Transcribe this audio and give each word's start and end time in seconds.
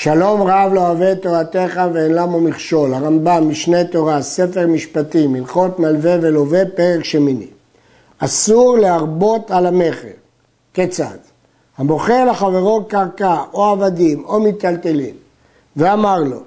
שלום 0.00 0.42
רב 0.42 0.72
לא 0.74 0.80
אוהב 0.80 1.02
את 1.02 1.22
תורתך 1.22 1.80
ואין 1.92 2.14
למו 2.14 2.40
מכשול. 2.40 2.94
הרמב"ם, 2.94 3.48
משנה 3.48 3.84
תורה, 3.84 4.22
ספר 4.22 4.66
משפטים, 4.66 5.34
הלכות 5.34 5.78
מלווה 5.78 6.16
ולווה, 6.20 6.60
פרק 6.74 7.04
שמיני. 7.04 7.46
אסור 8.18 8.78
להרבות 8.78 9.50
על 9.50 9.66
המכר. 9.66 10.08
כיצד? 10.74 11.16
המוכר 11.78 12.24
לחברו 12.24 12.84
קרקע 12.88 13.36
או 13.52 13.64
עבדים 13.64 14.24
או 14.24 14.40
מיטלטלים 14.40 15.14
ואמר 15.76 16.18
לו, 16.18 16.40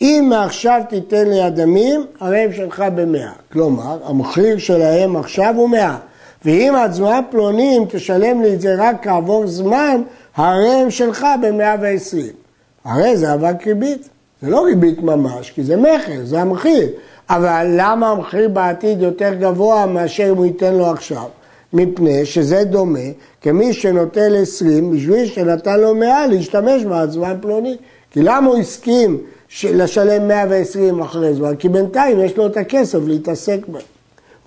אם 0.00 0.26
מעכשיו 0.28 0.80
תיתן 0.88 1.28
לי 1.28 1.46
אדמים, 1.46 2.06
הרי 2.20 2.38
הם 2.38 2.52
שלך 2.52 2.84
במאה. 2.94 3.32
כלומר, 3.52 3.98
המחיר 4.04 4.58
שלהם 4.58 5.16
עכשיו 5.16 5.54
הוא 5.56 5.68
מאה. 5.68 5.96
ואם 6.44 6.74
זמן 6.90 7.20
פלוני, 7.30 7.78
אם 7.78 7.84
תשלם 7.88 8.42
לי 8.42 8.54
את 8.54 8.60
זה 8.60 8.74
רק 8.78 9.04
כעבור 9.04 9.46
זמן, 9.46 10.02
הרי 10.36 10.70
הם 10.70 10.90
שלך 10.90 11.26
במאה 11.42 11.74
ועשרים. 11.80 12.47
הרי 12.88 13.16
זה 13.16 13.34
אבק 13.34 13.66
ריבית. 13.66 14.08
זה 14.42 14.50
לא 14.50 14.64
ריבית 14.64 15.02
ממש, 15.02 15.50
כי 15.50 15.64
זה 15.64 15.76
מכר, 15.76 16.24
זה 16.24 16.40
המחיר. 16.40 16.88
אבל 17.30 17.66
למה 17.76 18.10
המחיר 18.10 18.48
בעתיד 18.48 19.02
יותר 19.02 19.34
גבוה 19.34 19.86
מאשר 19.86 20.30
אם 20.30 20.36
הוא 20.36 20.46
ייתן 20.46 20.74
לו 20.74 20.86
עכשיו? 20.86 21.24
מפני 21.72 22.26
שזה 22.26 22.64
דומה 22.64 22.98
כמי 23.40 23.72
שנוטל 23.72 24.36
20 24.42 24.90
בשביל 24.90 25.26
שנתן 25.26 25.80
לו 25.80 25.94
100 25.94 26.26
להשתמש 26.26 26.84
בה 26.84 27.06
זמן 27.06 27.36
פלוני. 27.40 27.76
כי 28.10 28.22
למה 28.22 28.46
הוא 28.46 28.58
הסכים 28.58 29.18
לשלם 29.64 30.28
120 30.28 31.00
אחרי 31.00 31.34
זמן? 31.34 31.56
כי 31.56 31.68
בינתיים 31.68 32.20
יש 32.20 32.36
לו 32.36 32.46
את 32.46 32.56
הכסף 32.56 32.98
להתעסק 33.06 33.58
בהם. 33.68 33.82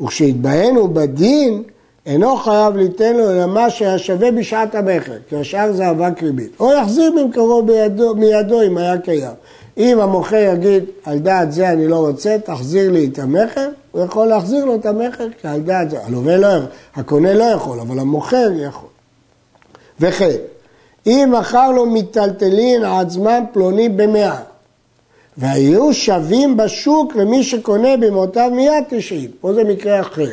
וכשיתבהנו 0.01 0.93
בדין, 0.93 1.63
אינו 2.05 2.37
חייב 2.37 2.75
ליתן 2.75 3.15
לו 3.15 3.31
אלא 3.31 3.45
מה 3.45 3.69
שהיה 3.69 3.97
שווה 3.97 4.31
בשעת 4.31 4.75
המכר, 4.75 5.13
כי 5.29 5.35
השאר 5.35 5.71
זה 5.71 5.89
אבק 5.89 6.23
ריבית. 6.23 6.51
או 6.59 6.73
יחזיר 6.73 7.11
במקורו 7.17 7.63
בידו, 7.63 8.15
מידו 8.15 8.61
אם 8.61 8.77
היה 8.77 8.97
קיים. 8.97 9.33
אם 9.77 9.99
המוכר 9.99 10.53
יגיד, 10.53 10.83
על 11.05 11.19
דעת 11.19 11.51
זה 11.51 11.69
אני 11.69 11.87
לא 11.87 12.07
רוצה, 12.07 12.37
תחזיר 12.43 12.91
לי 12.91 13.09
את 13.13 13.19
המכר, 13.19 13.69
הוא 13.91 14.03
יכול 14.03 14.27
להחזיר 14.27 14.65
לו 14.65 14.75
את 14.75 14.85
המכר, 14.85 15.27
כי 15.41 15.47
על 15.47 15.61
דעת 15.61 15.89
זה, 15.89 16.05
הלווה 16.05 16.37
לא 16.37 16.47
יכול, 16.47 16.67
הקונה 16.95 17.33
לא 17.33 17.43
יכול, 17.43 17.79
אבל 17.79 17.99
המוכר 17.99 18.49
יכול. 18.67 18.89
וכן, 19.99 20.35
אם 21.07 21.33
מכר 21.39 21.71
לו 21.71 21.85
מיטלטלין 21.85 22.83
עד 22.83 23.09
זמן 23.09 23.43
פלוני 23.51 23.89
במאה, 23.89 24.39
והיו 25.37 25.93
שווים 25.93 26.57
בשוק 26.57 27.15
למי 27.15 27.43
שקונה 27.43 27.97
במאותיו 27.97 28.51
מיד 28.55 28.83
תשעים, 28.89 29.31
פה 29.41 29.53
זה 29.53 29.63
מקרה 29.63 29.99
אחר. 29.99 30.31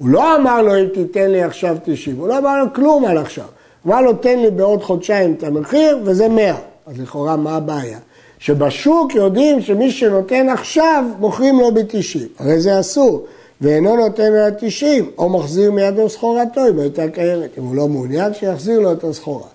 הוא 0.00 0.08
לא 0.08 0.36
אמר 0.36 0.62
לו 0.62 0.80
אם 0.80 0.86
תיתן 0.94 1.30
לי 1.30 1.42
עכשיו 1.42 1.76
90, 1.84 2.16
הוא 2.16 2.28
לא 2.28 2.38
אמר 2.38 2.58
לו 2.58 2.72
כלום 2.74 3.04
על 3.04 3.18
עכשיו. 3.18 3.44
הוא 3.82 3.92
אמר 3.92 4.02
לו 4.02 4.12
תן 4.12 4.38
לי 4.38 4.50
בעוד 4.50 4.82
חודשיים 4.82 5.34
את 5.38 5.44
המחיר 5.44 5.98
וזה 6.04 6.28
100. 6.28 6.54
אז 6.86 7.00
לכאורה 7.00 7.36
מה 7.36 7.56
הבעיה? 7.56 7.98
שבשוק 8.38 9.14
יודעים 9.14 9.60
שמי 9.60 9.90
שנותן 9.90 10.48
עכשיו 10.48 11.04
מוכרים 11.18 11.60
לו 11.60 11.74
ב-90, 11.74 12.18
הרי 12.38 12.60
זה 12.60 12.80
אסור. 12.80 13.26
ואינו 13.60 13.96
נותן 13.96 14.32
לו 14.32 14.38
90, 14.58 15.10
או 15.18 15.28
מחזיר 15.28 15.72
מידו 15.72 16.08
סחורתו 16.08 16.68
אם 16.68 16.78
הייתה 16.78 17.08
קיימת. 17.08 17.58
אם 17.58 17.62
הוא 17.62 17.76
לא 17.76 17.88
מעוניין, 17.88 18.34
שיחזיר 18.34 18.80
לו 18.80 18.92
את 18.92 19.04
הסחורה. 19.04 19.46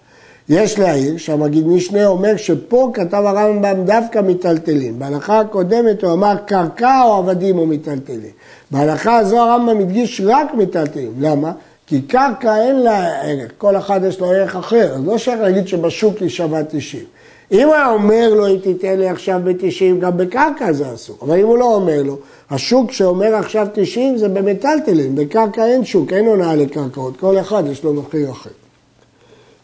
יש 0.49 0.79
להעיר 0.79 1.17
שהמגיד 1.17 1.67
משנה 1.67 2.07
אומר 2.07 2.37
שפה 2.37 2.91
כתב 2.93 3.23
הרמב"ם 3.25 3.85
דווקא 3.85 4.19
מיטלטלין. 4.19 4.99
בהלכה 4.99 5.39
הקודמת 5.39 6.03
הוא 6.03 6.13
אמר 6.13 6.35
קרקע 6.45 7.01
או 7.05 7.13
עבדים 7.13 7.57
או 7.57 7.65
מיטלטלין. 7.65 8.31
בהלכה 8.71 9.17
הזו 9.17 9.39
הרמב"ם 9.39 9.79
הדגיש 9.79 10.21
רק 10.25 10.53
מיטלטלין. 10.53 11.11
למה? 11.19 11.51
כי 11.87 12.01
קרקע 12.01 12.57
אין 12.57 12.79
לה 12.79 13.21
ערך, 13.21 13.51
כל 13.57 13.77
אחד 13.77 14.01
יש 14.07 14.19
לו 14.19 14.31
ערך 14.31 14.55
אחר, 14.55 14.93
אז 14.93 15.05
לא 15.05 15.17
שייך 15.17 15.39
להגיד 15.39 15.67
שבשוק 15.67 16.17
היא 16.17 16.29
שווה 16.29 16.63
90. 16.63 17.03
אם 17.51 17.69
היה 17.71 17.89
אומר 17.89 18.33
לו, 18.33 18.47
אם 18.47 18.57
תיתן 18.63 18.99
לי 18.99 19.09
עכשיו 19.09 19.41
ב-90, 19.43 20.01
גם 20.01 20.17
בקרקע 20.17 20.73
זה 20.73 20.93
אסור. 20.93 21.17
אבל 21.21 21.39
אם 21.39 21.45
הוא 21.45 21.57
לא 21.57 21.75
אומר 21.75 22.03
לו, 22.03 22.17
השוק 22.49 22.91
שאומר 22.91 23.35
עכשיו 23.35 23.67
90 23.73 24.17
זה 24.17 24.29
במטלטלין, 24.29 25.15
בקרקע 25.15 25.65
אין 25.65 25.85
שוק, 25.85 26.13
אין 26.13 26.25
הונאה 26.25 26.55
לקרקעות, 26.55 27.17
כל 27.17 27.39
אחד 27.39 27.63
יש 27.71 27.83
לו 27.83 27.93
מחיר 27.93 28.31
אחר. 28.31 28.64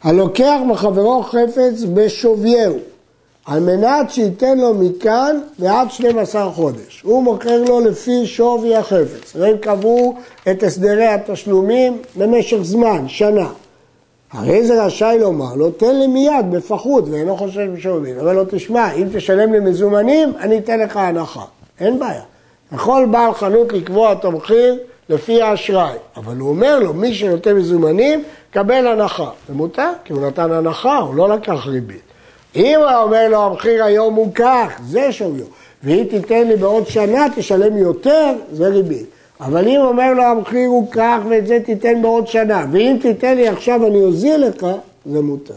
הלוקח 0.04 0.60
מחברו 0.66 1.24
חפץ 1.24 1.84
בשוויהו, 1.94 2.78
על 3.46 3.60
מנת 3.60 4.12
שייתן 4.12 4.58
לו 4.58 4.74
מכאן 4.74 5.40
ועד 5.60 5.92
12 5.92 6.52
חודש. 6.52 7.02
הוא 7.04 7.24
מוכר 7.24 7.64
לו 7.64 7.80
לפי 7.80 8.26
שווי 8.26 8.76
החפץ. 8.76 9.36
והם 9.36 9.58
קבעו 9.58 10.16
את 10.52 10.64
הסדרי 10.64 11.08
התשלומים 11.08 11.98
במשך 12.16 12.58
זמן, 12.62 13.08
שנה. 13.08 13.50
הרי 14.32 14.68
זה 14.68 14.84
רשאי 14.86 15.18
לומר 15.20 15.56
לו, 15.56 15.72
תן 15.72 15.96
לי 15.96 16.08
מיד 16.08 16.52
בפחות, 16.52 17.04
ואינו 17.10 17.38
חושב 17.38 17.74
בשווי. 17.76 18.20
אבל 18.20 18.36
לא 18.36 18.44
תשמע, 18.50 18.94
אם 18.94 19.08
תשלם 19.14 19.54
לי 19.54 19.60
מזומנים, 19.60 20.34
אני 20.40 20.58
אתן 20.58 20.80
לך 20.80 20.98
הנחה. 20.98 21.46
אין 21.80 22.00
בעיה. 22.00 22.22
יכול 22.74 23.06
בעל 23.06 23.34
חנות 23.34 23.74
לקבוע 23.74 24.12
את 24.12 24.26
המחיר 24.26 24.80
לפי 25.12 25.42
האשראי, 25.42 25.98
אבל 26.18 26.38
הוא 26.38 26.50
אומר 26.50 26.80
לו, 26.80 26.94
מי 26.94 27.14
שנותן 27.14 27.56
מזומנים, 27.56 28.24
קבל 28.52 28.88
הנחה. 28.88 29.30
זה 29.48 29.54
מותר, 29.54 29.90
כי 30.06 30.14
הוא 30.14 30.28
נתן 30.28 30.52
הנחה, 30.52 30.98
הוא 30.98 31.16
לא 31.16 31.30
לקח 31.30 31.68
ריבית. 31.68 32.02
אם 32.56 32.80
הוא 32.80 33.02
אומר 33.04 33.28
לו, 33.30 33.46
המחיר 33.46 33.84
היום 33.84 34.16
הוא 34.16 34.34
כך, 34.36 34.80
זה 34.88 35.12
שוויו, 35.12 35.46
ואם 35.84 36.04
תיתן 36.10 36.48
לי 36.48 36.56
בעוד 36.56 36.88
שנה, 36.88 37.26
תשלם 37.36 37.78
יותר, 37.78 38.34
זה 38.52 38.68
ריבית. 38.68 39.06
אבל 39.42 39.68
אם 39.68 39.82
אומר 39.82 40.14
לו, 40.14 40.24
המחיר 40.24 40.70
הוא 40.70 40.92
כך, 40.92 41.18
ואת 41.30 41.48
זה 41.48 41.60
תיתן 41.66 42.02
בעוד 42.02 42.28
שנה, 42.28 42.66
ואם 42.72 42.98
תיתן 43.02 43.36
לי 43.36 43.48
עכשיו, 43.48 43.88
אני 43.88 44.02
אוזיל 44.02 44.46
לך, 44.48 44.68
זה 45.06 45.22
מותר. 45.22 45.54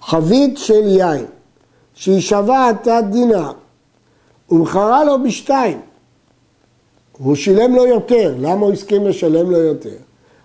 חבית 0.00 0.58
של 0.58 0.86
יין, 0.86 1.24
שהיא 1.94 2.20
שווה 2.20 2.68
עתה 2.68 3.00
דינר, 3.00 3.52
ומכרה 4.50 5.04
לו 5.04 5.22
בשתיים, 5.22 5.80
הוא 7.22 7.34
שילם 7.34 7.74
לו 7.74 7.86
יותר, 7.86 8.34
למה 8.38 8.66
הוא 8.66 8.72
הסכים 8.72 9.06
לשלם 9.06 9.50
לו 9.50 9.58
יותר? 9.58 9.96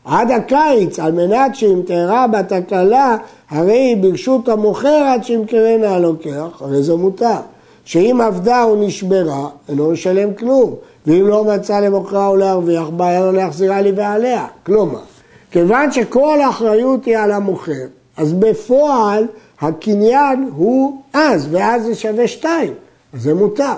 עד 0.06 0.31
הקיץ, 0.31 1.00
על 1.00 1.12
מנת 1.12 1.56
שאם 1.56 1.81
תארע 1.86 2.28
בתקלה, 2.28 3.18
הרי 3.50 3.78
היא 3.78 3.97
ברשות 3.97 4.50
המוכר 4.50 5.03
עד 5.08 5.24
שימכרנה 5.24 5.96
הלוקח, 5.96 6.62
הרי 6.62 6.84
זה 6.84 6.96
מותר. 6.96 7.40
שאם 7.86 8.22
עבדה 8.22 8.63
או 8.63 8.75
נשברה, 8.75 9.47
אינו 9.69 9.91
משלם 9.91 10.34
כלום. 10.34 10.75
ואם 11.08 11.28
לא 11.28 11.44
מצא 11.44 11.80
למוכרה 11.80 12.28
או 12.28 12.36
להרוויח, 12.36 12.90
בעיה 12.90 13.25
לו 13.25 13.31
להחזירה 13.31 13.81
לי 13.81 13.92
ועליה. 13.92 14.46
כלומר, 14.66 15.02
כיוון 15.52 15.92
שכל 15.92 16.42
האחריות 16.42 17.06
היא 17.06 17.18
על 17.18 17.31
המוכר, 17.31 17.86
אז 18.18 18.34
בפועל 18.34 19.25
הקניין 19.62 20.50
הוא 20.56 21.02
אז, 21.13 21.47
ואז 21.52 21.84
זה 21.84 21.96
שווה 21.96 22.28
שתיים, 22.28 22.74
אז 23.13 23.22
זה 23.22 23.34
מותר. 23.34 23.74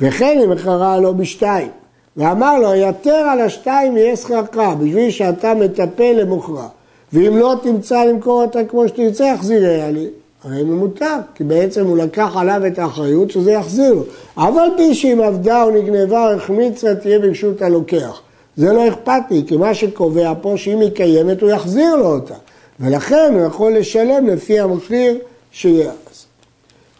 וכן 0.00 0.40
אם 0.44 0.50
מכרה 0.50 0.98
לו 0.98 1.14
בשתיים. 1.14 1.68
ואמר 2.18 2.58
לו, 2.58 2.74
יתר 2.74 3.10
על 3.10 3.40
השתיים 3.40 3.96
יהיה 3.96 4.16
שכרך, 4.16 4.74
בשביל 4.80 5.10
שאתה 5.10 5.54
מטפל 5.54 6.12
למוכרה. 6.12 6.68
ואם 7.12 7.36
לא 7.36 7.54
תמצא 7.62 8.04
למכור 8.04 8.42
אותה 8.42 8.64
כמו 8.64 8.88
שתרצה, 8.88 9.24
יחזיריה 9.24 9.90
לי. 9.90 10.06
הרי 10.44 10.56
זה 10.56 10.64
מותר, 10.64 11.16
כי 11.34 11.44
בעצם 11.44 11.86
הוא 11.86 11.98
לקח 11.98 12.36
עליו 12.36 12.66
את 12.66 12.78
האחריות 12.78 13.30
שזה 13.30 13.52
יחזיר 13.52 13.94
לו. 13.94 14.02
אבל 14.36 14.68
פי 14.76 14.94
שאם 14.94 15.20
עבדה 15.20 15.62
או 15.62 15.70
נגנבה 15.70 16.26
או 16.26 16.32
החמיצה, 16.32 16.94
תהיה 16.94 17.18
ברשות 17.18 17.62
הלוקח. 17.62 18.20
זה 18.56 18.72
לא 18.72 18.88
אכפת 18.88 19.22
לי, 19.30 19.42
כי 19.46 19.56
מה 19.56 19.74
שקובע 19.74 20.32
פה, 20.42 20.54
שאם 20.56 20.80
היא 20.80 20.90
קיימת, 20.90 21.42
הוא 21.42 21.50
יחזיר 21.50 21.96
לו 21.96 22.06
אותה. 22.06 22.34
ולכן 22.80 23.32
הוא 23.34 23.46
יכול 23.46 23.76
לשלם 23.76 24.26
לפי 24.26 24.60
המחיר 24.60 25.18
שיהיה 25.52 25.90
אז. 25.90 26.24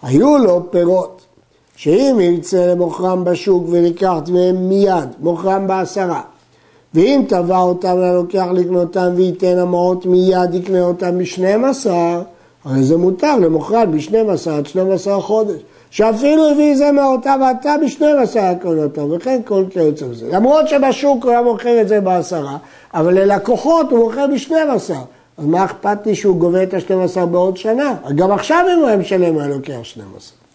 היו 0.02 0.38
לו 0.38 0.70
פירות. 0.70 1.17
שאם 1.78 2.16
ירצה 2.20 2.66
למוכרם 2.66 3.24
בשוק 3.24 3.64
וניקח 3.70 4.18
מהם 4.32 4.68
מיד, 4.68 5.08
מוכרם 5.20 5.66
בעשרה. 5.66 6.20
ואם 6.94 7.22
תבע 7.28 7.58
אותם 7.58 7.98
ללוקח 7.98 8.46
לקנותם 8.52 9.12
וייתן 9.16 9.58
המעות 9.58 10.06
מיד 10.06 10.54
יקנה 10.54 10.82
אותם 10.82 11.18
בשנים 11.18 11.64
עשר, 11.64 12.22
הרי 12.64 12.82
זה 12.82 12.96
מותר 12.96 13.36
למוכרן 13.36 13.92
בשנים 13.92 14.30
עשר 14.30 14.54
עד 14.54 14.66
שנים 14.66 14.90
עשר 14.90 15.20
חודש. 15.20 15.60
שאפילו 15.90 16.50
הביא 16.50 16.76
זה 16.76 16.92
מאותה 16.92 17.34
ואתה 17.40 17.74
בשנים 17.84 18.16
עשר 18.22 18.52
יקנה 18.52 18.82
אותם, 18.82 19.12
וכן 19.12 19.40
כל 19.44 19.64
כיוצא 19.70 20.06
בזה. 20.06 20.28
למרות 20.32 20.68
שבשוק 20.68 21.24
הוא 21.24 21.30
היה 21.30 21.42
מוכר 21.42 21.80
את 21.80 21.88
זה 21.88 22.00
בעשרה, 22.00 22.56
אבל 22.94 23.18
ללקוחות 23.18 23.90
הוא 23.90 23.98
מוכר 23.98 24.26
בשנים 24.34 24.70
עשר. 24.70 25.00
אז 25.38 25.46
מה 25.46 25.64
אכפת 25.64 26.06
לי 26.06 26.14
שהוא 26.14 26.36
גובה 26.36 26.62
את 26.62 26.74
השנים 26.74 27.00
עשר 27.00 27.26
בעוד 27.26 27.56
שנה? 27.56 27.94
גם 28.14 28.32
עכשיו 28.32 28.64
אם 28.74 28.78
הוא 28.78 28.86
היה 28.86 28.96
משלם, 28.96 29.34
הוא 29.34 29.42
היה 29.42 29.50
לוקח 29.50 29.78
שנים 29.82 30.06
עשר. 30.16 30.47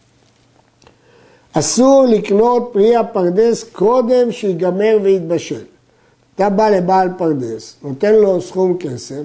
אסור 1.54 2.06
לקנות 2.10 2.70
פרי 2.74 2.96
הפרדס 2.96 3.64
קודם 3.64 4.32
שיגמר 4.32 4.98
ויתבשל. 5.04 5.62
אתה 6.36 6.50
בא 6.50 6.70
לבעל 6.70 7.10
פרדס, 7.18 7.76
נותן 7.84 8.16
לו 8.16 8.42
סכום 8.42 8.78
כסף 8.78 9.24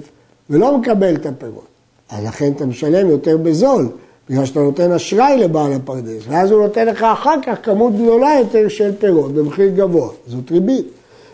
ולא 0.49 0.77
מקבל 0.77 1.15
את 1.15 1.25
הפירות. 1.25 1.65
אז 2.09 2.25
לכן 2.25 2.51
אתה 2.55 2.65
משלם 2.65 3.09
יותר 3.09 3.37
בזול, 3.37 3.87
בגלל 4.29 4.45
שאתה 4.45 4.59
נותן 4.59 4.91
אשראי 4.91 5.37
לבעל 5.37 5.73
הפרדס, 5.73 6.23
ואז 6.27 6.51
הוא 6.51 6.61
נותן 6.61 6.87
לך 6.87 7.03
אחר 7.03 7.35
כך 7.45 7.57
כמות 7.63 7.93
גדולה 7.93 8.35
יותר 8.39 8.67
של 8.67 8.91
פירות 8.99 9.33
במחיר 9.33 9.69
גבוה. 9.75 10.09
זאת 10.27 10.51
ריבית. 10.51 10.87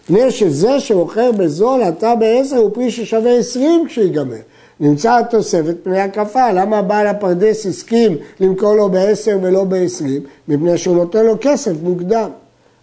מפני 0.03 0.31
שזה 0.31 0.79
שמוכר 0.79 1.31
בזול, 1.31 1.81
עתה 1.83 2.15
בעשר 2.15 2.57
הוא 2.57 2.71
פרי 2.73 2.91
ששווה 2.91 3.37
עשרים 3.37 3.87
כשיגמר. 3.87 4.35
נמצא 4.79 5.17
התוספת 5.17 5.75
מפני 5.83 5.99
ההקפה. 5.99 6.51
למה 6.51 6.81
בעל 6.81 7.07
הפרדס 7.07 7.65
הסכים 7.65 8.17
למכור 8.39 8.75
לו 8.75 8.89
בעשר 8.89 9.37
ולא 9.41 9.63
בעשרים? 9.63 10.21
מפני 10.47 10.77
שהוא 10.77 10.95
נותן 10.95 11.25
לו 11.25 11.35
כסף 11.41 11.73
מוקדם. 11.83 12.29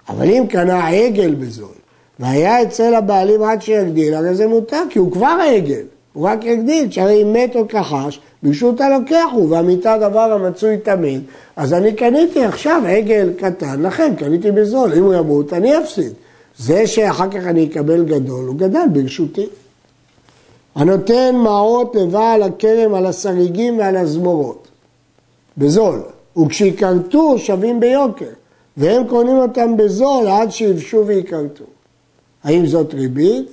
אבל 0.08 0.30
אם 0.30 0.44
קנה 0.48 0.88
עגל 0.88 1.34
בזול, 1.34 1.74
והיה 2.20 2.62
אצל 2.62 2.94
הבעלים 2.94 3.42
עד 3.42 3.62
שיגדיל, 3.62 4.14
הרי 4.14 4.34
זה 4.34 4.46
מותר, 4.46 4.82
כי 4.90 4.98
הוא 4.98 5.12
כבר 5.12 5.26
העגל, 5.26 5.82
הוא 6.12 6.28
רק 6.28 6.44
יגדיל, 6.44 6.90
שהרי 6.90 7.22
אם 7.22 7.32
מת 7.32 7.56
או 7.56 7.68
כחש, 7.68 8.20
ברשות 8.42 8.80
הלוקח 8.80 9.28
הוא, 9.32 9.50
והמיתה 9.50 9.98
דבר 9.98 10.32
המצוי 10.32 10.76
תמיד, 10.78 11.20
אז 11.56 11.72
אני 11.72 11.92
קניתי 11.92 12.44
עכשיו 12.44 12.82
עגל 12.88 13.32
קטן, 13.38 13.82
לכן 13.82 14.14
קניתי 14.16 14.50
בזול, 14.50 14.92
אם 14.92 15.02
הוא 15.02 15.14
ימות 15.14 15.52
אני 15.52 15.78
אפסיד. 15.78 16.12
זה 16.58 16.86
שאחר 16.86 17.30
כך 17.30 17.46
אני 17.46 17.64
אקבל 17.64 18.04
גדול, 18.04 18.46
הוא 18.46 18.56
גדל 18.56 18.84
ברשותי. 18.92 19.46
הנותן 20.74 21.34
מעות 21.36 21.96
לבעל 21.96 22.42
הכרם 22.42 22.94
על 22.94 23.06
הסריגים 23.06 23.78
ועל 23.78 23.96
הזמורות, 23.96 24.68
בזול, 25.58 26.02
וכשיכרתו 26.36 27.38
שווים 27.38 27.80
ביוקר, 27.80 28.30
והם 28.76 29.08
קונים 29.08 29.36
אותם 29.36 29.76
בזול 29.76 30.28
עד 30.28 30.50
שיבשו 30.50 31.06
ויכרתו. 31.06 31.64
האם 32.44 32.66
זאת 32.66 32.94
ריבית? 32.94 33.50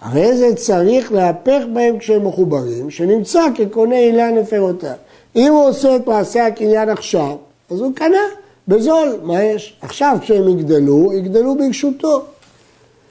הרי 0.00 0.36
זה 0.36 0.54
צריך 0.56 1.12
להפך 1.12 1.62
בהם 1.72 1.98
כשהם 1.98 2.26
מחוברים, 2.26 2.90
שנמצא 2.90 3.46
כקונה 3.54 3.98
אילן 3.98 4.34
לפירותיו. 4.34 4.94
אם 5.36 5.52
הוא 5.52 5.68
עושה 5.68 5.96
את 5.96 6.06
מעשה 6.06 6.46
הקניין 6.46 6.88
עכשיו, 6.88 7.36
אז 7.70 7.80
הוא 7.80 7.92
קנה 7.94 8.22
בזול, 8.68 9.20
מה 9.22 9.42
יש? 9.42 9.76
עכשיו 9.82 10.16
כשהם 10.20 10.48
יגדלו, 10.48 11.12
יגדלו 11.12 11.56
ברשותו. 11.58 12.22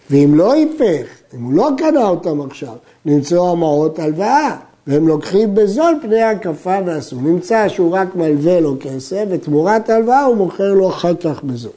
ואם 0.10 0.36
לא 0.36 0.56
ייפך, 0.56 1.19
אם 1.36 1.44
הוא 1.44 1.54
לא 1.54 1.70
קנה 1.78 2.08
אותם 2.08 2.42
עכשיו, 2.42 2.74
נמצאו 3.06 3.52
המעות 3.52 4.00
הלוואה, 4.00 4.58
והם 4.88 5.08
לוקחים 5.08 5.56
בזול 5.56 6.00
פני 6.02 6.22
הקפה 6.22 6.78
ועשו. 6.86 7.16
נמצא 7.16 7.70
שהוא 7.70 7.94
רק 7.96 8.16
מלווה 8.16 8.60
לו 8.60 8.76
כסף, 8.80 9.26
ותמורת 9.30 9.90
הלוואה 9.90 10.24
הוא 10.24 10.36
מוכר 10.36 10.74
לו 10.74 10.90
אחר 10.90 11.16
כך 11.16 11.44
בזול. 11.44 11.72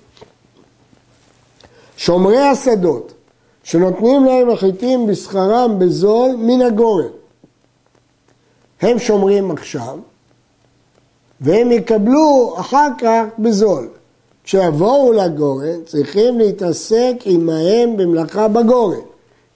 שומרי 1.97 2.39
השדות, 2.39 3.13
שנותנים 3.63 4.25
להם 4.25 4.51
החיטים 4.51 5.07
בשכרם 5.07 5.79
בזול 5.79 6.31
מן 6.39 6.63
הגורן. 6.63 7.09
הם 8.81 8.99
שומרים 8.99 9.51
עכשיו, 9.51 9.99
והם 11.41 11.73
יקבלו 11.73 12.55
אחר 12.57 12.89
כך 12.99 13.25
בזול. 13.39 13.89
כשיבואו 14.45 15.13
לגורן 15.13 15.85
צריכים 15.87 16.39
להתעסק 16.39 17.15
עמהם 17.25 17.97
במלאכה 17.97 18.49
בגורן, 18.49 18.99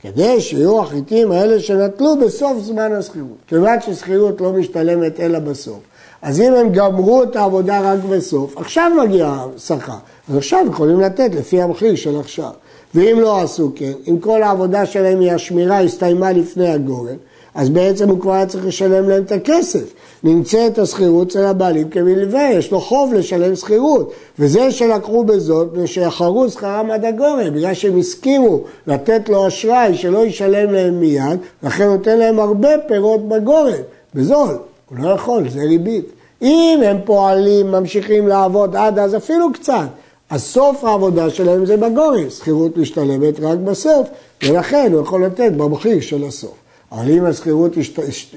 כדי 0.07 0.41
שיהיו 0.41 0.83
החיטים 0.83 1.33
האלה 1.33 1.61
שנטלו 1.61 2.17
בסוף 2.17 2.59
זמן 2.63 2.93
השכירות. 2.93 3.37
כיוון 3.47 3.81
ששכירות 3.81 4.41
לא 4.41 4.53
משתלמת 4.53 5.21
אלא 5.21 5.39
בסוף. 5.39 5.79
אז 6.23 6.41
אם 6.41 6.53
הם 6.53 6.73
גמרו 6.73 7.23
את 7.23 7.37
העבודה 7.37 7.81
רק 7.81 7.99
בסוף, 8.11 8.57
עכשיו 8.57 8.91
מגיע 9.03 9.37
השכר. 9.57 9.93
אז 10.31 10.37
עכשיו 10.37 10.67
יכולים 10.71 11.01
לתת 11.01 11.35
לפי 11.35 11.63
המחיר 11.63 11.95
של 11.95 12.21
עכשיו. 12.21 12.51
ואם 12.95 13.21
לא 13.21 13.41
עשו 13.41 13.73
כן, 13.75 13.93
אם 14.09 14.19
כל 14.19 14.43
העבודה 14.43 14.87
שלהם 14.87 15.21
היא 15.21 15.33
השמירה 15.33 15.81
הסתיימה 15.81 16.33
לפני 16.33 16.69
הגורן, 16.69 17.17
אז 17.57 17.69
בעצם 17.69 18.09
הוא 18.09 18.21
כבר 18.21 18.33
היה 18.33 18.47
צריך 18.47 18.67
לשלם 18.67 19.09
להם 19.09 19.23
את 19.23 19.33
הכסף. 19.33 19.93
נמצאת 20.25 20.79
השכירות 20.79 21.29
אצל 21.29 21.45
הבעלים 21.45 21.89
כמלווה, 21.89 22.53
יש 22.53 22.73
לו 22.73 22.81
חוב 22.81 23.15
לשלם 23.15 23.57
שכירות. 23.57 24.13
וזה 24.39 24.71
שלקחו 24.71 25.25
בזאת, 25.25 25.69
שיחרו 25.87 26.51
שכרם 26.51 26.91
עד 26.91 27.05
הגורן, 27.05 27.55
בגלל 27.55 27.75
שהם 27.75 27.99
הסכימו 27.99 28.61
לתת 28.87 29.29
לו 29.29 29.47
אשראי 29.47 29.95
שלא 29.95 30.27
ישלם 30.27 30.73
להם 30.73 31.01
מיד, 31.01 31.39
לכן 31.63 31.85
נותן 31.87 32.19
להם 32.19 32.41
הרבה 32.41 32.69
פירות 32.89 33.29
בגורן, 33.29 33.83
בזול. 34.15 34.59
הוא 34.91 34.99
לא 34.99 35.09
יכול, 35.09 35.49
זה 35.49 35.61
ריבית. 35.61 36.07
אם 36.43 36.81
הם 36.85 36.97
פועלים, 37.05 37.71
ממשיכים 37.71 38.29
לעבוד 38.29 38.77
עד 38.77 38.99
אז 38.99 39.17
אפילו 39.17 39.53
קצת, 39.53 39.87
אז 40.31 40.43
סוף 40.43 40.85
העבודה 40.85 41.31
שלהם 41.31 41.67
זה 41.67 41.77
בגורן, 41.77 42.31
שכירות 42.31 42.77
משתלמת 42.77 43.41
רק 43.41 43.59
בסוף, 43.59 44.09
ולכן 44.43 44.91
הוא 44.93 45.03
יכול 45.03 45.25
לתת 45.25 45.53
במחיר 45.57 46.01
של 46.01 46.25
הסוף. 46.25 46.66
אבל 46.93 47.11
אם 47.11 47.25
השכירות 47.25 47.73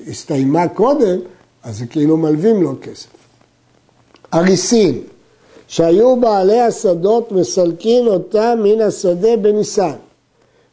הסתיימה 0.08 0.68
קודם, 0.68 1.20
אז 1.64 1.78
זה 1.78 1.86
כאילו 1.86 2.18
מלווים 2.18 2.64
לו 2.64 2.76
כסף. 2.82 3.08
אריסים, 4.34 5.04
שהיו 5.68 6.16
בעלי 6.16 6.62
השדות 6.62 7.32
מסלקים 7.32 8.08
אותם 8.08 8.60
מן 8.64 8.82
השדה 8.82 9.38
בניסן, 9.38 9.96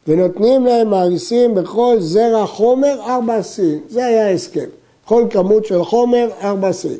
ונותנים 0.07 0.65
להם 0.65 0.93
אריסים 0.93 1.55
בכל 1.55 1.95
זרע 1.99 2.45
חומר 2.45 2.99
ארבע 3.05 3.41
סין, 3.41 3.79
זה 3.89 4.05
היה 4.05 4.27
ההסכם. 4.27 4.65
כל 5.05 5.25
כמות 5.29 5.65
של 5.65 5.83
חומר 5.83 6.29
ארבע 6.41 6.71
סין. 6.71 6.97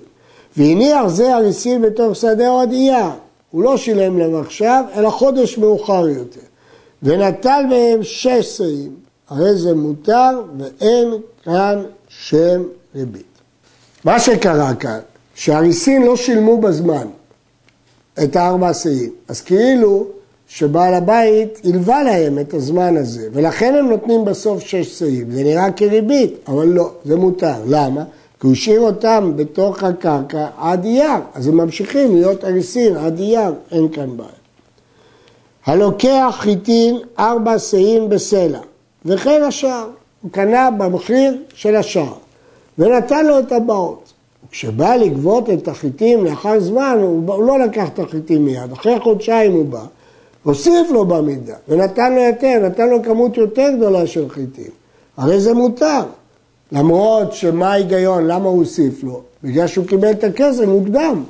והניח 0.57 1.07
זה 1.07 1.35
אריסים 1.35 1.81
בתוך 1.81 2.15
שדה 2.15 2.47
עוד 2.47 2.71
אייר, 2.71 3.05
הוא 3.51 3.63
לא 3.63 3.77
שילם 3.77 4.19
להם 4.19 4.35
עכשיו, 4.35 4.83
אלא 4.95 5.09
חודש 5.09 5.57
מאוחר 5.57 6.07
יותר. 6.07 6.39
ונטל 7.03 7.63
מהם 7.69 8.03
שש 8.03 8.45
שאים, 8.57 8.95
הרי 9.29 9.55
זה 9.55 9.75
מותר 9.75 10.41
ואין 10.57 11.13
כאן 11.43 11.83
שם 12.09 12.63
ריבית. 12.95 13.23
מה 14.03 14.19
שקרה 14.19 14.75
כאן, 14.75 14.99
שהריסים 15.35 16.05
לא 16.05 16.15
שילמו 16.15 16.57
בזמן 16.57 17.07
את 18.23 18.35
הארבע 18.35 18.73
שאים, 18.73 19.11
אז 19.27 19.41
כאילו 19.41 20.07
שבעל 20.47 20.93
הבית 20.93 21.59
הלווה 21.63 22.03
להם 22.03 22.39
את 22.39 22.53
הזמן 22.53 22.97
הזה, 22.97 23.29
ולכן 23.33 23.75
הם 23.75 23.89
נותנים 23.89 24.25
בסוף 24.25 24.59
שש 24.59 24.99
שאים. 24.99 25.31
זה 25.31 25.43
נראה 25.43 25.71
כריבית, 25.71 26.33
אבל 26.47 26.67
לא, 26.67 26.91
זה 27.05 27.15
מותר. 27.15 27.55
למה? 27.67 28.03
כי 28.39 28.47
הוא 28.47 28.53
השאיר 28.53 28.79
אותם 28.79 29.33
בתוך 29.35 29.83
הקרקע 29.83 30.47
עד 30.57 30.85
אייר, 30.85 31.19
אז 31.33 31.47
הם 31.47 31.57
ממשיכים 31.57 32.15
להיות 32.15 32.43
אריסים 32.43 32.95
עד 32.95 33.19
אייר, 33.19 33.53
אין 33.71 33.89
כאן 33.89 34.17
בעיה. 34.17 34.29
הלוקח 35.65 36.37
חיטין 36.39 36.97
ארבע 37.19 37.59
שאים 37.59 38.09
בסלע, 38.09 38.59
וכן 39.05 39.43
השאר, 39.43 39.87
הוא 40.21 40.31
קנה 40.31 40.71
במחיר 40.71 41.37
של 41.53 41.75
השאר, 41.75 42.13
ונתן 42.77 43.25
לו 43.25 43.39
את 43.39 43.51
הבאות. 43.51 44.13
כשבא 44.51 44.95
לגבות 44.95 45.49
את 45.49 45.67
החיטים 45.67 46.25
לאחר 46.25 46.59
זמן, 46.59 46.97
הוא 47.01 47.43
לא 47.43 47.59
לקח 47.59 47.87
את 47.87 47.99
החיטים 47.99 48.45
מיד, 48.45 48.71
אחרי 48.73 48.99
חודשיים 48.99 49.51
הוא 49.51 49.65
בא, 49.65 49.83
הוסיף 50.43 50.91
לו 50.91 51.05
במידה, 51.05 51.55
ונתן 51.67 52.15
לו 52.15 52.21
יותר, 52.21 52.59
נתן 52.63 52.89
לו 52.89 53.03
כמות 53.03 53.37
יותר 53.37 53.69
גדולה 53.77 54.07
של 54.07 54.29
חיטים. 54.29 54.71
הרי 55.17 55.39
זה 55.39 55.53
מותר. 55.53 56.01
למרות 56.71 57.33
שמה 57.33 57.71
ההיגיון, 57.71 58.27
למה 58.27 58.49
הוא 58.49 58.59
הוסיף 58.59 59.03
לו? 59.03 59.21
בגלל 59.43 59.67
שהוא 59.67 59.87
קיבל 59.87 60.11
את 60.11 60.23
הכסף 60.23 60.65
מוקדם. 60.65 61.23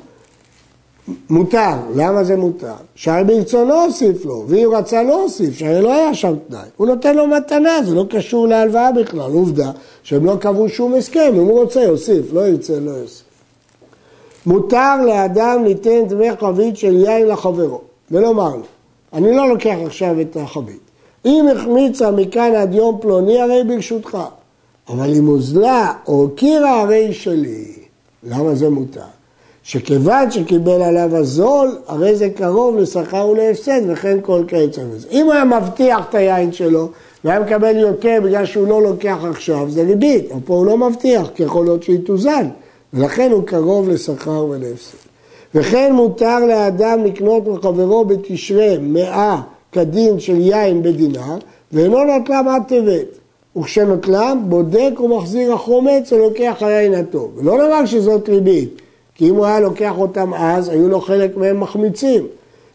מותר, 1.30 1.74
למה 1.94 2.24
זה 2.24 2.36
מותר? 2.36 2.72
שהרי 2.94 3.24
ברצונו 3.24 3.84
הוסיף 3.84 4.24
לו, 4.24 4.44
ואם 4.48 4.70
רצה 4.72 5.02
לא 5.02 5.22
הוסיף, 5.22 5.58
שהרי 5.58 5.82
לא 5.82 5.92
היה 5.92 6.14
שם 6.14 6.34
תנאי. 6.48 6.60
הוא 6.76 6.86
נותן 6.86 7.16
לו 7.16 7.26
מתנה, 7.26 7.82
זה 7.84 7.94
לא 7.94 8.04
קשור 8.10 8.48
להלוואה 8.48 8.92
בכלל. 8.92 9.32
עובדה 9.32 9.70
שהם 10.02 10.24
לא 10.24 10.36
קבעו 10.40 10.68
שום 10.68 10.94
הסכם, 10.94 11.32
אם 11.34 11.44
הוא 11.46 11.60
רוצה 11.60 11.80
יוסיף, 11.80 12.32
לא 12.32 12.48
ירצה 12.48 12.80
לא 12.80 12.90
יוסיף. 12.90 13.22
מותר 14.46 14.96
לאדם 15.06 15.64
ליתן 15.64 16.08
דמי 16.08 16.36
חבית 16.36 16.76
של 16.76 16.96
יין 16.96 17.26
לחברו, 17.26 17.80
ולומר 18.10 18.56
לו, 18.56 18.62
אני 19.12 19.36
לא 19.36 19.48
לוקח 19.48 19.76
עכשיו 19.86 20.20
את 20.20 20.36
החבית. 20.36 20.80
אם 21.24 21.44
החמיצה 21.56 22.10
מכאן 22.10 22.54
עד 22.54 22.74
יום 22.74 22.98
פלוני, 23.00 23.40
הרי 23.40 23.64
ברשותך. 23.64 24.18
אבל 24.88 25.14
אם 25.14 25.26
הוזלה 25.26 25.92
או 26.06 26.28
קירה 26.36 26.80
הרי 26.80 27.12
שלי. 27.12 27.74
למה 28.22 28.54
זה 28.54 28.70
מותר? 28.70 29.17
שכיוון 29.68 30.30
שקיבל 30.30 30.82
עליו 30.82 31.16
הזול, 31.16 31.78
הרי 31.86 32.16
זה 32.16 32.30
קרוב 32.30 32.76
לשכר 32.76 33.28
ולהפסד, 33.28 33.80
וכן 33.88 34.18
כל 34.22 34.42
קיצר 34.46 34.82
בזה. 34.94 35.08
אם 35.10 35.24
הוא 35.24 35.32
היה 35.32 35.44
מבטיח 35.44 36.06
את 36.08 36.14
היין 36.14 36.52
שלו, 36.52 36.88
והיה 37.24 37.40
מקבל 37.40 37.76
יותר 37.76 38.18
בגלל 38.24 38.46
שהוא 38.46 38.68
לא 38.68 38.82
לוקח 38.82 39.18
עכשיו, 39.30 39.66
זה 39.70 39.82
ריבית. 39.82 40.30
אבל 40.32 40.40
פה 40.44 40.54
הוא 40.54 40.66
לא 40.66 40.78
מבטיח, 40.78 41.30
כי 41.34 41.42
יכול 41.42 41.64
להיות 41.64 41.82
שהיא 41.82 41.98
תוזן, 42.04 42.48
ולכן 42.94 43.30
הוא 43.32 43.42
קרוב 43.42 43.88
לשכר 43.88 44.44
ולהפסד. 44.50 44.96
וכן 45.54 45.92
מותר 45.92 46.38
לאדם 46.46 47.04
לקנות 47.04 47.48
מחברו 47.48 48.04
בתשרי 48.04 48.76
מאה 48.80 49.40
כדין 49.72 50.20
של 50.20 50.40
יין 50.40 50.82
בדינה, 50.82 51.36
ואינו 51.72 52.04
נטלה 52.04 52.40
עד 52.54 52.62
טבת. 52.68 53.18
וכשנוטלם, 53.56 54.42
בודק 54.48 55.00
ומחזיר 55.00 55.52
החומץ 55.54 56.12
ולוקח 56.12 56.56
היין 56.60 56.94
הטוב. 56.94 57.32
ולא 57.36 57.58
נאמר 57.58 57.86
שזאת 57.86 58.28
ריבית, 58.28 58.87
כי 59.18 59.30
אם 59.30 59.34
הוא 59.34 59.46
היה 59.46 59.60
לוקח 59.60 59.92
אותם 59.98 60.34
אז, 60.34 60.68
היו 60.68 60.88
לו 60.88 61.00
חלק 61.00 61.36
מהם 61.36 61.60
מחמיצים. 61.60 62.26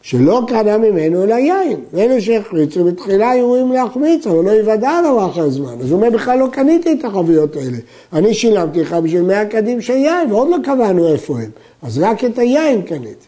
שלא 0.01 0.41
קנה 0.47 0.77
ממנו 0.77 1.23
אלא 1.23 1.33
יין. 1.33 1.79
ואלה 1.93 2.21
שהחמיצו 2.21 2.83
בתחילה 2.83 3.29
היו 3.29 3.47
רואים 3.47 3.71
להחמיץ, 3.71 4.27
אבל 4.27 4.43
לא 4.43 4.51
יוודע 4.51 5.01
לו 5.03 5.25
אחרי 5.25 5.51
זמן. 5.51 5.75
אז 5.81 5.91
הוא 5.91 5.97
אומר, 5.97 6.09
בכלל 6.09 6.39
לא 6.39 6.47
קניתי 6.51 6.93
את 6.93 7.05
החביות 7.05 7.55
האלה. 7.55 7.77
אני 8.13 8.33
שילמתי 8.33 8.81
לך 8.81 8.93
בשביל 8.93 9.21
מאה 9.21 9.45
קדים 9.45 9.81
של 9.81 9.93
יין, 9.93 10.31
ועוד 10.31 10.47
לא 10.49 10.57
קבענו 10.63 11.07
איפה 11.07 11.39
הם. 11.39 11.49
אז 11.81 11.99
רק 11.99 12.23
את 12.23 12.39
היין 12.39 12.81
קניתי. 12.81 13.25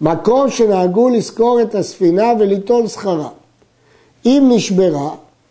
מקום 0.00 0.50
שנהגו 0.50 1.08
לזכור 1.08 1.62
את 1.62 1.74
הספינה 1.74 2.32
וליטול 2.38 2.86
סחרה. 2.86 3.28
אם 4.26 4.50
נשברה, 4.52 5.10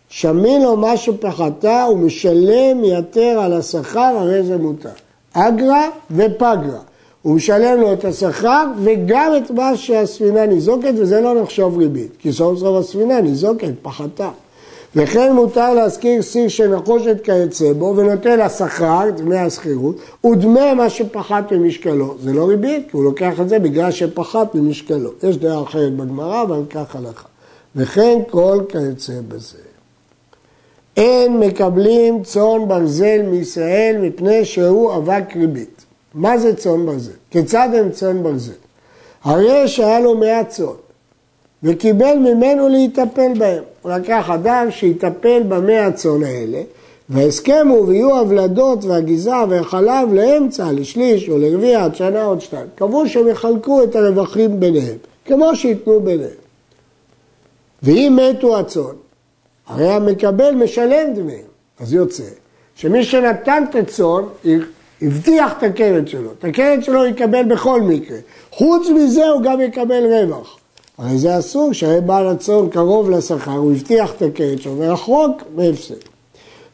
שמין 0.10 0.62
לו 0.62 0.78
מה 0.78 0.98
שפחתה 0.98 1.86
ומשלם 1.92 2.84
יתר 2.84 3.40
על 3.42 3.54
השכר, 3.54 4.00
הרי 4.00 4.44
זה 4.44 4.58
מותר. 4.58 4.90
אגרה 5.34 5.90
ופגרה. 6.12 6.80
הוא 7.22 7.36
משלם 7.36 7.82
לו 7.82 7.94
את 7.94 8.06
השכר 8.06 8.66
וגם 8.84 9.32
את 9.38 9.52
מה 9.52 9.78
שהספינה 9.78 10.46
ניזוקת, 10.46 10.94
וזה 10.98 11.22
לא 11.22 11.42
נחשוב 11.42 11.78
ריבית, 11.78 12.12
כי 12.20 12.34
סוף 12.34 12.60
סוף 12.60 12.86
הספינה 12.86 13.22
ניזוקת, 13.22 13.72
פחתה. 13.82 14.30
וכן 14.96 15.34
מותר 15.34 15.74
להשכיר 15.74 16.22
סיר 16.22 16.48
שנחושת 16.48 17.18
כיוצא 17.24 17.74
בו 17.74 17.94
ונותן 17.98 18.38
לה 18.38 18.50
שכר, 18.50 19.10
דמי 19.16 19.38
השכירות, 19.38 19.96
ודמי 20.26 20.74
מה 20.74 20.90
שפחת 20.90 21.52
ממשקלו. 21.52 22.16
זה 22.20 22.34
לא 22.34 22.48
ריבית, 22.48 22.92
כי 22.92 22.98
הוא 22.98 23.04
לוקח 23.04 23.42
את 23.42 23.50
זה 23.50 23.60
בגלל 23.60 23.92
שפחת 23.92 24.56
ממשקלו. 24.56 25.10
יש 25.24 25.38
דעה 25.38 25.64
אחרת 25.64 25.96
בגמרא, 25.96 26.42
אבל 26.42 26.62
כך 26.70 26.96
הלכה. 26.96 27.28
וכן 27.76 28.20
כל 28.30 28.62
כיוצא 28.70 29.14
בזה. 29.28 29.69
אין 31.00 31.40
מקבלים 31.40 32.24
צאן 32.24 32.68
ברזל 32.68 33.22
מישראל 33.22 33.96
מפני 34.02 34.46
שהוא 34.46 34.96
אבק 34.96 35.36
ריבית. 35.36 35.86
מה 36.14 36.38
זה 36.38 36.56
צאן 36.56 36.86
ברזל? 36.86 37.12
כיצד 37.32 37.70
הם 37.74 37.92
צאן 37.92 38.24
ברזל? 38.24 38.52
הרי 39.24 39.68
שהיה 39.68 40.00
לו 40.00 40.18
מאה 40.18 40.44
צאן 40.44 40.66
וקיבל 41.64 42.16
ממנו 42.16 42.70
להיטפל 42.70 43.32
בהם. 43.38 43.64
הוא 43.82 43.92
לקח 43.92 44.30
אדם 44.30 44.68
שיטפל 44.72 45.44
במאה 45.48 45.86
הצאן 45.86 46.24
האלה 46.24 46.62
וההסכם 47.10 47.68
הוא 47.70 47.88
ויהיו 47.88 48.20
הוולדות 48.20 48.86
והגזרה 48.86 49.46
והחלב 49.50 50.14
לאמצע, 50.14 50.72
לשליש 50.72 51.30
או 51.30 51.38
לרביע, 51.38 51.84
עד 51.84 51.96
שנה 51.96 52.24
עוד 52.24 52.42
שתיים. 52.42 52.68
קבעו 52.76 53.08
שהם 53.08 53.28
יחלקו 53.28 53.84
את 53.84 53.96
הרווחים 53.96 54.60
ביניהם, 54.60 54.98
כמו 55.26 55.56
שייתנו 55.56 56.00
ביניהם. 56.00 56.30
ואם 57.84 58.20
מתו 58.22 58.60
הצאן, 58.60 58.84
הרי 59.70 59.90
המקבל 59.90 60.56
משלם 60.56 61.14
דמיהם. 61.16 61.50
אז 61.80 61.94
יוצא 61.94 62.24
שמי 62.76 63.04
שנתן 63.04 63.64
הצאן, 63.80 64.24
הבטיח 65.02 65.54
את 65.58 65.64
הקרן 65.64 66.08
שלו. 66.08 66.32
את 66.40 66.44
הקרן 66.44 66.82
שלו 66.82 67.06
יקבל 67.06 67.44
בכל 67.44 67.82
מקרה. 67.82 68.18
חוץ 68.52 68.88
מזה 68.90 69.28
הוא 69.28 69.42
גם 69.42 69.62
יקבל 69.62 70.04
רווח. 70.06 70.58
הרי 70.98 71.18
זה 71.18 71.40
אסור, 71.40 71.74
שהרי 71.74 72.02
בעל 72.02 72.28
הצאן 72.28 72.70
קרוב 72.70 73.10
לשכר, 73.10 73.52
הוא 73.52 73.72
הבטיח 73.72 74.14
את 74.14 74.22
הקרן 74.22 74.58
שלו 74.58 74.78
ורחוק 74.78 75.42
בהפסד. 75.56 75.96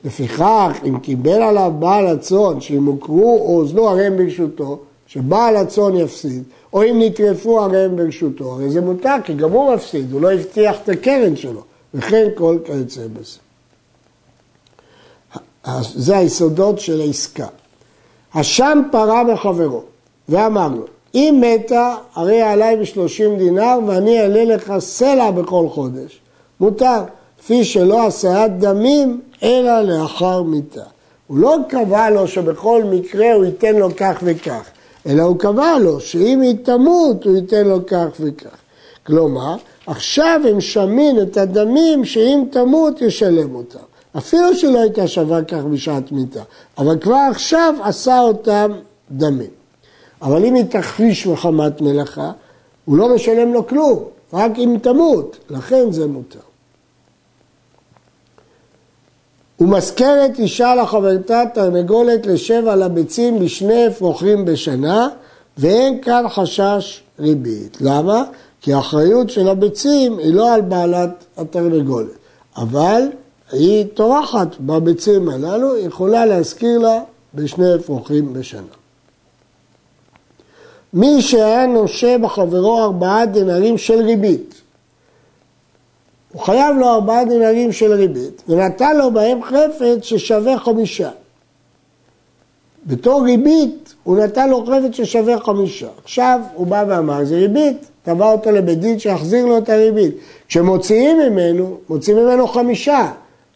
לפיכך, 0.06 0.80
אם 0.86 1.00
קיבל 1.00 1.42
עליו 1.42 1.72
בעל 1.80 2.08
הצאן 2.08 2.62
שאם 2.62 2.86
הוכרו 2.86 3.38
או 3.42 3.58
אוזנו 3.60 3.90
הרי 3.90 4.06
הם 4.06 4.18
ברשותו, 4.18 4.80
שבעל 5.08 5.56
הצאן 5.56 5.96
יפסיד, 5.96 6.44
או 6.74 6.84
אם 6.84 7.02
נטרפו 7.02 7.62
הרי 7.62 7.84
הם 7.86 7.96
ברשותו, 7.96 8.52
הרי 8.52 8.70
זה 8.70 8.82
מותר, 8.82 9.16
כי 9.24 9.34
גם 9.34 9.52
הוא 9.52 9.74
מפסיד, 9.74 10.12
הוא 10.12 10.22
לא 10.22 10.32
הבטיח 10.32 10.76
את 10.84 10.90
הקרן 10.90 11.36
שלו, 11.36 11.62
וכן 11.96 12.28
כל 12.36 12.58
כיוצא 12.66 13.02
בזה. 13.14 13.38
זה 15.96 16.18
היסודות 16.18 16.80
של 16.80 17.02
העסקה. 17.02 17.48
השם 18.34 18.82
פרה 18.92 19.24
בחברו 19.24 19.82
ואמר 20.30 20.68
לו, 20.68 20.86
אם 21.16 21.44
מתה, 21.44 21.96
הרי 22.16 22.42
עליי 22.42 22.78
בשלושים 22.78 23.38
דינר 23.38 23.80
ואני 23.88 24.22
אעלה 24.22 24.46
לך 24.46 24.74
סלע 24.80 25.32
בכל 25.32 25.66
חודש. 25.70 26.20
מותר, 26.60 27.02
כפי 27.40 27.64
שלא 27.64 28.08
עשיית 28.08 28.60
דמים, 28.60 29.22
אלא 29.44 29.82
לאחר 29.82 30.44
מיתה. 30.44 30.84
הוא 31.28 31.38
לא 31.38 31.58
קבע 31.70 32.10
לו 32.10 32.28
שבכל 32.28 32.84
מקרה 32.84 33.34
הוא 33.34 33.46
ייתן 33.46 33.76
לו 33.76 33.96
כך 33.98 34.20
וכך, 34.24 34.66
אלא 35.08 35.24
הוא 35.24 35.40
קבע 35.40 35.80
לו 35.80 36.00
שאם 36.00 36.42
היא 36.42 36.56
תמות, 36.64 37.26
הוא 37.26 37.36
ייתן 37.36 37.68
לו 37.68 37.86
כך 37.88 38.08
וכך. 38.20 38.56
כלומר, 39.06 39.56
עכשיו 39.88 40.42
הם 40.50 40.62
שמין 40.62 41.22
את 41.22 41.38
הדמים 41.38 42.06
שאם 42.06 42.44
תמות 42.52 43.02
ישלם 43.02 43.56
אותם. 43.56 43.80
אפילו 44.18 44.56
שלא 44.56 44.80
הייתה 44.80 45.08
שווה 45.08 45.44
כך 45.44 45.58
בשעת 45.58 46.12
מיתה, 46.12 46.42
אבל 46.78 47.00
כבר 47.00 47.28
עכשיו 47.32 47.76
עשה 47.84 48.20
אותם 48.20 48.72
דמים. 49.12 49.50
אבל 50.22 50.46
אם 50.46 50.54
היא 50.54 50.64
תחפיש 50.64 51.28
מחמת 51.28 51.82
מלאכה, 51.82 52.32
הוא 52.86 52.98
לא 52.98 53.16
משלם 53.16 53.54
לו 53.54 53.68
כלום, 53.68 54.04
רק 54.34 54.52
אם 54.58 54.78
תמות, 54.82 55.38
לכן 55.50 55.92
זה 55.92 56.08
מותר. 56.08 56.40
ומזכרת 59.60 60.40
אישה 60.40 60.76
לחברתה 60.76 61.44
תרנגולת 61.54 62.26
לשבע 62.26 62.76
לביצים 62.76 63.40
בשני 63.40 63.88
אפרוחים 63.88 64.46
בשנה, 64.46 65.10
ואין 65.58 66.02
כאן 66.02 66.26
חשש 66.30 67.02
ריבית. 67.20 67.78
למה? 67.82 68.24
כי 68.66 68.74
האחריות 68.74 69.30
של 69.30 69.48
הביצים 69.48 70.18
היא 70.18 70.34
לא 70.34 70.54
על 70.54 70.62
בעלת 70.62 71.10
התרנגולת, 71.38 72.08
אבל 72.58 73.02
היא 73.52 73.86
טורחת 73.94 74.48
בביצים 74.60 75.30
הללו, 75.30 75.76
היא 75.76 75.88
יכולה 75.88 76.26
להזכיר 76.26 76.80
לה 76.80 77.02
בשני 77.34 77.76
אפרוחים 77.76 78.34
בשנה. 78.34 78.62
מי 80.94 81.22
שהיה 81.22 81.68
נושה 81.68 82.18
בחברו 82.18 82.84
ארבעה 82.84 83.26
דינרים 83.26 83.78
של 83.78 84.02
ריבית, 84.02 84.62
הוא 86.32 86.42
חייב 86.42 86.76
לו 86.78 86.88
ארבעה 86.88 87.26
דינרים 87.26 87.72
של 87.72 87.94
ריבית, 87.94 88.42
ונתן 88.50 88.98
לו 88.98 89.12
בהם 89.12 89.44
חפץ 89.44 90.04
ששווה 90.04 90.60
חמישה. 90.60 91.10
בתור 92.86 93.24
ריבית 93.24 93.94
הוא 94.04 94.18
נתן 94.18 94.50
לו 94.50 94.66
חפץ 94.66 94.96
ששווה 94.96 95.40
חמישה. 95.40 95.88
עכשיו 96.04 96.40
הוא 96.54 96.68
בא 96.68 96.86
ואמר, 96.88 97.26
זה 97.26 97.36
ריבית, 97.36 97.78
תבע 98.04 98.32
אותו 98.32 98.52
לבית 98.52 98.80
דין 98.80 99.00
שיחזיר 99.00 99.46
לו 99.46 99.58
את 99.58 99.70
הריבית. 99.70 100.16
כשמוציאים 100.48 101.18
ממנו, 101.20 101.78
מוציאים 101.90 102.18
ממנו 102.18 102.48
חמישה, 102.48 103.12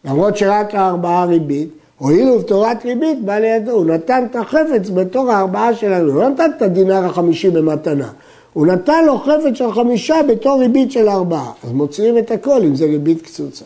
למרות 0.05 0.37
שרק 0.37 0.75
הארבעה 0.75 1.25
ריבית, 1.25 1.69
הואיל 1.97 2.29
ובתורת 2.29 2.85
ריבית 2.85 3.25
בא 3.25 3.39
לידו, 3.39 3.71
הוא 3.71 3.85
נתן 3.85 4.25
את 4.31 4.35
החפץ 4.35 4.89
בתור 4.93 5.31
הארבעה 5.31 5.73
שלנו, 5.73 6.11
הוא 6.11 6.21
לא 6.21 6.29
נתן 6.29 6.51
את 6.57 6.61
הדינר 6.61 7.05
החמישי 7.05 7.49
במתנה, 7.49 8.09
הוא 8.53 8.67
נתן 8.67 9.05
לו 9.05 9.17
חפץ 9.17 9.53
של 9.53 9.71
חמישה 9.71 10.15
בתור 10.29 10.59
ריבית 10.59 10.91
של 10.91 11.09
ארבעה, 11.09 11.51
אז 11.63 11.71
מוציאים 11.71 12.17
את 12.17 12.31
הכל 12.31 12.61
אם 12.63 12.75
זה 12.75 12.85
ריבית 12.85 13.21
קצוצה. 13.21 13.65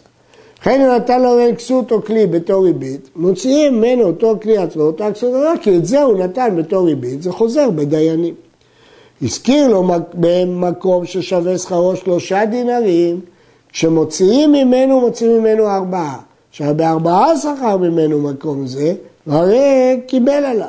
לכן 0.63 0.81
הוא 0.81 0.95
נתן 0.95 1.21
לו 1.21 1.37
כסות 1.57 1.91
או 1.91 2.03
כלי 2.03 2.27
בתור 2.27 2.65
ריבית, 2.65 3.09
מוציאים 3.15 3.77
ממנו 3.77 4.03
אותו 4.03 4.35
כלי 4.41 4.57
עצמו, 4.57 4.83
אותה 4.83 5.11
כסות 5.11 5.33
עצמו, 5.33 5.61
כי 5.61 5.77
את 5.77 5.85
זה 5.85 6.01
הוא 6.01 6.19
נתן 6.19 6.55
בתור 6.55 6.85
ריבית, 6.85 7.21
זה 7.21 7.31
חוזר 7.31 7.69
בדיינים. 7.69 8.33
הזכיר 9.21 9.67
לו 9.67 9.87
במקום 10.13 11.05
ששווה 11.05 11.57
שכרו 11.57 11.95
שלושה 11.95 12.45
דינרים, 12.45 13.19
כשמוציאים 13.69 14.51
ממנו, 14.51 14.99
מוציאים 14.99 15.39
ממנו 15.39 15.67
ארבעה. 15.67 16.19
עכשיו 16.49 16.73
בארבעה 16.75 17.37
שכר 17.37 17.77
ממנו 17.77 18.21
מקום 18.21 18.67
זה, 18.67 18.93
והרי 19.27 20.01
קיבל 20.07 20.31
עליו. 20.45 20.67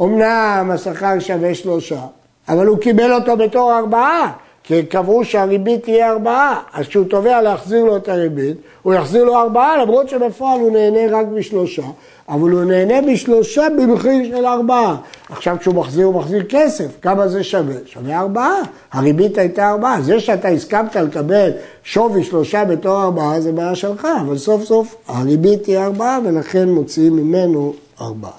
אמנם 0.00 0.70
השכר 0.74 1.18
שווה 1.18 1.54
שלושה, 1.54 2.00
אבל 2.48 2.66
הוא 2.66 2.78
קיבל 2.78 3.12
אותו 3.12 3.36
בתור 3.36 3.78
ארבעה, 3.78 4.32
כי 4.66 4.86
קבעו 4.86 5.24
שהריבית 5.24 5.82
תהיה 5.82 6.10
ארבעה, 6.10 6.60
אז 6.72 6.86
כשהוא 6.86 7.04
תובע 7.04 7.42
להחזיר 7.42 7.84
לו 7.84 7.96
את 7.96 8.08
הריבית, 8.08 8.56
הוא 8.82 8.94
יחזיר 8.94 9.24
לו 9.24 9.36
ארבעה, 9.36 9.82
למרות 9.82 10.08
שבפועל 10.08 10.60
הוא 10.60 10.72
נהנה 10.72 11.18
רק 11.18 11.26
בשלושה, 11.26 11.82
אבל 12.28 12.50
הוא 12.50 12.64
נהנה 12.64 13.12
בשלושה 13.12 13.66
במחיר 13.78 14.36
של 14.36 14.46
ארבעה. 14.46 14.96
עכשיו 15.28 15.56
כשהוא 15.60 15.74
מחזיר, 15.74 16.06
הוא 16.06 16.14
מחזיר 16.14 16.42
כסף, 16.48 16.86
כמה 17.02 17.28
זה 17.28 17.44
שווה? 17.44 17.74
שווה 17.86 18.20
ארבעה, 18.20 18.54
הריבית 18.92 19.38
הייתה 19.38 19.70
ארבעה. 19.70 20.02
זה 20.02 20.20
שאתה 20.20 20.48
הסכמת 20.48 20.96
לקבל 20.96 21.50
שווי 21.82 22.24
שלושה 22.24 22.64
בתור 22.64 23.02
ארבעה 23.02 23.40
זה 23.40 23.52
בעיה 23.52 23.74
שלך, 23.74 24.08
אבל 24.20 24.38
סוף 24.38 24.64
סוף 24.64 24.96
הריבית 25.08 25.66
היא 25.66 25.78
ארבעה 25.78 26.18
ולכן 26.24 26.68
מוציאים 26.68 27.16
ממנו 27.16 27.74
ארבעה. 28.00 28.38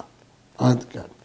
עד 0.58 0.84
כאן. 0.90 1.15